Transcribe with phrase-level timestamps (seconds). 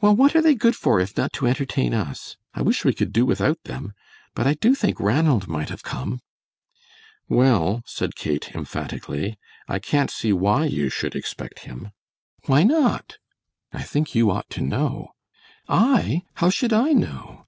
[0.00, 2.36] "Well, what are they good for if not to entertain us?
[2.52, 3.92] I wish we could do without them!
[4.34, 6.18] But I do think Ranald might have come."
[7.28, 9.38] "Well," said Kate, emphatically,
[9.68, 11.92] "I can't see why you should expect him."
[12.46, 13.18] "Why not?"
[13.72, 15.12] "I think you ought to know."
[15.68, 17.46] "I, how should I know?"